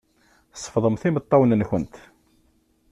[0.53, 1.95] Sefḍemt imeṭṭawen-nkent.